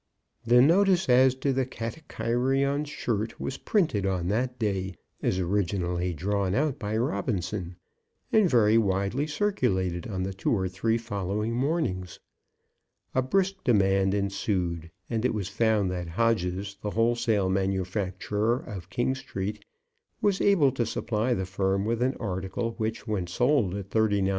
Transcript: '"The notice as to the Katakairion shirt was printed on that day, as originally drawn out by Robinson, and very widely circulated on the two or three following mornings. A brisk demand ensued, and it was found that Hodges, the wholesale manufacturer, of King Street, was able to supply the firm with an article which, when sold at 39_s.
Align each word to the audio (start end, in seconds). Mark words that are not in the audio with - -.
'"The 0.51 0.63
notice 0.63 1.07
as 1.09 1.35
to 1.35 1.53
the 1.53 1.63
Katakairion 1.67 2.87
shirt 2.87 3.39
was 3.39 3.59
printed 3.59 4.03
on 4.03 4.29
that 4.29 4.57
day, 4.57 4.95
as 5.21 5.37
originally 5.37 6.11
drawn 6.11 6.55
out 6.55 6.79
by 6.79 6.97
Robinson, 6.97 7.75
and 8.31 8.49
very 8.49 8.79
widely 8.79 9.27
circulated 9.27 10.07
on 10.07 10.23
the 10.23 10.33
two 10.33 10.51
or 10.57 10.67
three 10.67 10.97
following 10.97 11.53
mornings. 11.53 12.19
A 13.13 13.21
brisk 13.21 13.63
demand 13.63 14.15
ensued, 14.15 14.89
and 15.07 15.23
it 15.23 15.35
was 15.35 15.49
found 15.49 15.91
that 15.91 16.07
Hodges, 16.17 16.77
the 16.81 16.89
wholesale 16.89 17.51
manufacturer, 17.51 18.57
of 18.57 18.89
King 18.89 19.13
Street, 19.13 19.63
was 20.19 20.41
able 20.41 20.71
to 20.71 20.83
supply 20.87 21.35
the 21.35 21.45
firm 21.45 21.85
with 21.85 22.01
an 22.01 22.15
article 22.19 22.71
which, 22.79 23.05
when 23.07 23.27
sold 23.27 23.75
at 23.75 23.91
39_s. 23.91 24.29